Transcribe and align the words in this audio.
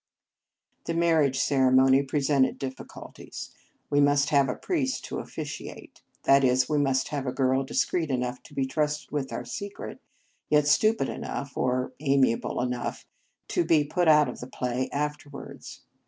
The 0.85 0.95
marriage 0.95 1.37
ceremony 1.37 2.01
presented 2.01 2.57
difficulties. 2.57 3.51
We 3.91 4.01
must 4.01 4.31
have 4.31 4.49
a 4.49 4.55
priest 4.55 5.05
to 5.05 5.19
officiate; 5.19 6.01
that 6.23 6.43
is, 6.43 6.67
we 6.67 6.79
must 6.79 7.09
have 7.09 7.27
a 7.27 7.31
girl 7.31 7.63
discreet 7.63 8.09
enough 8.09 8.41
to 8.45 8.55
be 8.55 8.65
trusted 8.65 9.11
with 9.11 9.31
our 9.31 9.45
secret, 9.45 9.99
yet 10.49 10.65
stupid 10.67 11.07
enough, 11.07 11.55
or 11.55 11.93
ami 12.01 12.31
able 12.31 12.61
enough, 12.63 13.05
to 13.49 13.63
be 13.63 13.83
put 13.83 14.07
out 14.07 14.27
of 14.27 14.39
the 14.39 14.47
play 14.47 14.89
afterwards. 14.91 15.81